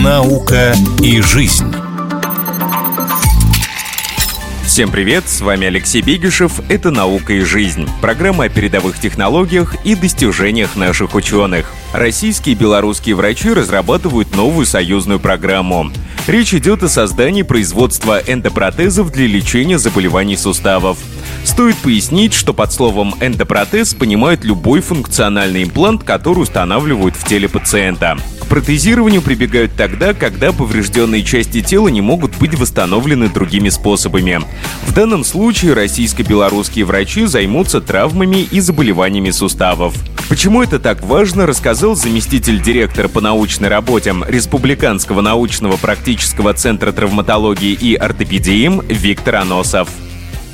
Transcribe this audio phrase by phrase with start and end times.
[0.00, 0.72] Наука
[1.02, 1.74] и жизнь.
[4.64, 9.96] Всем привет, с вами Алексей Бегишев, это «Наука и жизнь», программа о передовых технологиях и
[9.96, 11.72] достижениях наших ученых.
[11.92, 15.90] Российские и белорусские врачи разрабатывают новую союзную программу.
[16.30, 20.96] Речь идет о создании производства эндопротезов для лечения заболеваний суставов.
[21.42, 28.16] Стоит пояснить, что под словом эндопротез понимают любой функциональный имплант, который устанавливают в теле пациента.
[28.38, 34.40] К протезированию прибегают тогда, когда поврежденные части тела не могут быть восстановлены другими способами.
[34.86, 39.94] В данном случае российско-белорусские врачи займутся травмами и заболеваниями суставов.
[40.28, 46.19] Почему это так важно, рассказал заместитель директора по научной работе Республиканского научного практического
[46.54, 49.88] центра травматологии и ортопедии Виктор Аносов.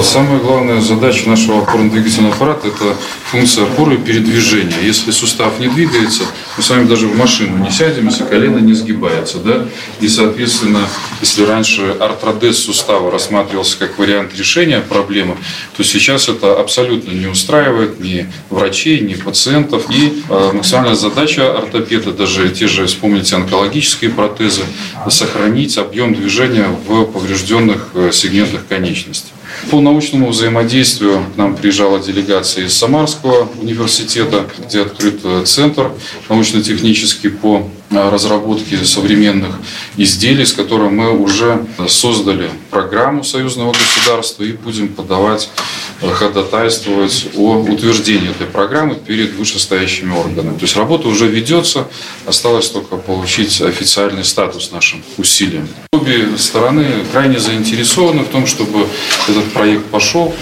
[0.00, 2.96] Самая главная задача нашего опорно-двигательного аппарата– это
[3.30, 4.76] функция опоры передвижения.
[4.82, 6.24] Если сустав не двигается,
[6.56, 9.38] мы с вами даже в машину не сядем, если колено не сгибается.
[9.38, 9.68] Да?
[10.00, 10.80] И, соответственно,
[11.20, 15.36] если раньше артродез сустава рассматривался как вариант решения проблемы,
[15.76, 19.84] то сейчас это абсолютно не устраивает ни врачей, ни пациентов.
[19.90, 24.62] И э, максимальная задача ортопеда, даже те же, вспомните, онкологические протезы,
[25.08, 29.32] сохранить объем движения в поврежденных э, сегментах конечности.
[29.70, 35.92] По научному взаимодействию к нам приезжала делегация из Самарского университета, где открыт э, центр
[36.28, 39.58] научно-технический по разработки современных
[39.96, 45.50] изделий, с которым мы уже создали программу союзного государства и будем подавать,
[46.00, 50.56] э, ходатайствовать о утверждении этой программы перед вышестоящими органами.
[50.56, 51.86] То есть работа уже ведется,
[52.26, 55.68] осталось только получить официальный статус нашим усилиям.
[55.92, 58.86] Обе стороны крайне заинтересованы в том, чтобы
[59.28, 60.34] этот проект пошел.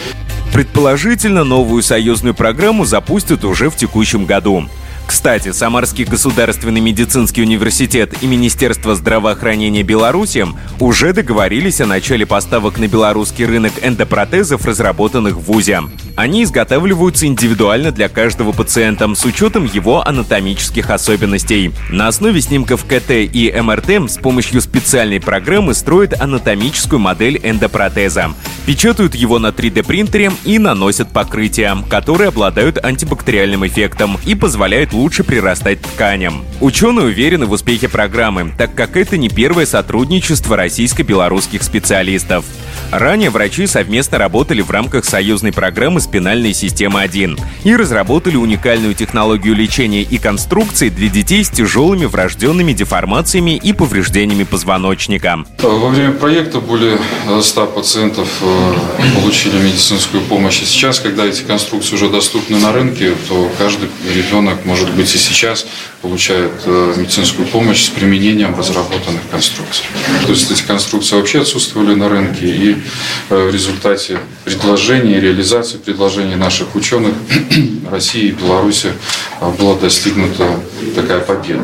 [0.52, 4.68] Предположительно, новую союзную программу запустят уже в текущем году.
[5.10, 10.46] Кстати, Самарский государственный медицинский университет и Министерство здравоохранения Беларуси
[10.78, 15.80] уже договорились о начале поставок на белорусский рынок эндопротезов, разработанных в ВУЗе.
[16.20, 21.72] Они изготавливаются индивидуально для каждого пациента с учетом его анатомических особенностей.
[21.88, 28.34] На основе снимков КТ и МРТ с помощью специальной программы строят анатомическую модель эндопротеза.
[28.66, 35.80] Печатают его на 3D-принтере и наносят покрытия, которые обладают антибактериальным эффектом и позволяют лучше прирастать
[35.80, 36.44] тканям.
[36.60, 42.44] Ученые уверены в успехе программы, так как это не первое сотрудничество российско-белорусских специалистов.
[42.92, 50.02] Ранее врачи совместно работали в рамках союзной программы «Спинальная система-1» и разработали уникальную технологию лечения
[50.02, 55.44] и конструкции для детей с тяжелыми врожденными деформациями и повреждениями позвоночника.
[55.62, 56.98] Во время проекта более
[57.40, 58.74] 100 пациентов э,
[59.14, 60.60] получили медицинскую помощь.
[60.62, 65.18] И сейчас, когда эти конструкции уже доступны на рынке, то каждый ребенок, может быть, и
[65.18, 65.64] сейчас
[66.02, 69.84] получает э, медицинскую помощь с применением разработанных конструкций.
[70.26, 72.79] То есть эти конструкции вообще отсутствовали на рынке, и
[73.28, 77.14] в результате предложений, реализации предложений наших ученых
[77.90, 78.92] России и Беларуси
[79.40, 80.60] э, была достигнута
[80.94, 81.62] такая победа.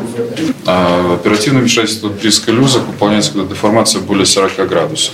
[0.65, 5.13] А оперативное вмешательство при сколиозах выполняется, когда деформация более 40 градусов.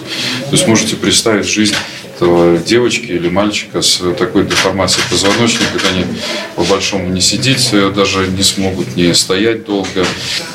[0.49, 1.75] То есть можете представить жизнь
[2.23, 6.05] этого девочки или мальчика с такой деформацией позвоночника, они
[6.55, 10.05] по-большому не сидеть, даже не смогут не стоять долго.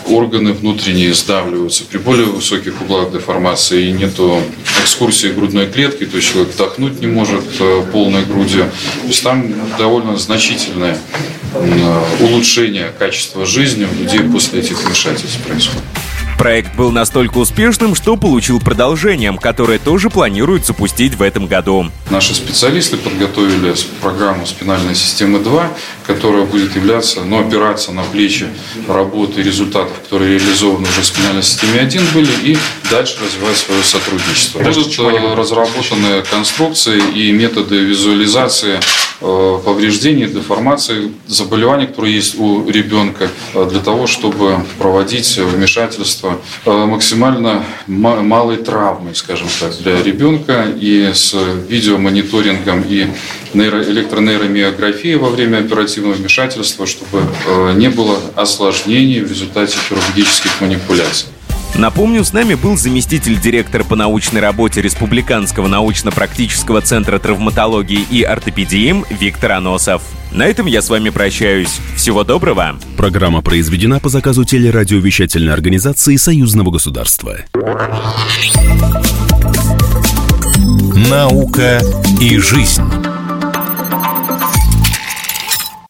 [0.07, 4.41] Органы внутренние сдавливаются при более высоких углах деформации и нету
[4.83, 8.71] экскурсии грудной клетки, то есть человек вдохнуть не может э, полной грудью.
[9.03, 10.99] То есть там довольно значительное
[11.53, 15.98] э, улучшение качества жизни у людей после этих вмешательств происходит.
[16.39, 21.91] Проект был настолько успешным, что получил продолжение, которое тоже планируют запустить в этом году.
[22.11, 25.69] Наши специалисты подготовили программу спинальной системы 2,
[26.07, 28.47] которая будет являться, ну, опираться на плечи
[28.87, 32.57] работы и результатов, которые реализованы уже в спинальной системе 1 были, и
[32.89, 34.61] дальше развивать свое сотрудничество.
[34.61, 38.79] Будут э, разработаны конструкции и методы визуализации
[39.21, 47.65] повреждений, деформации, заболеваний, которые есть у ребенка, э, для того, чтобы проводить вмешательство э, максимально
[47.87, 51.35] малой травмой, скажем так, для ребенка и с
[51.69, 53.09] видеомониторингом и
[53.55, 61.29] нейро, электронейромиографией во время оперативного вмешательства, чтобы э, не было осложнений в результате хирургических манипуляций.
[61.79, 69.05] Напомню, с нами был заместитель директора по научной работе Республиканского научно-практического центра травматологии и ортопедии
[69.11, 70.03] Виктор Аносов.
[70.33, 71.79] На этом я с вами прощаюсь.
[71.95, 72.81] Всего доброго.
[72.97, 77.37] Программа произведена по заказу телерадиовещательной организации Союзного государства.
[81.09, 81.81] Наука
[82.21, 82.83] и жизнь.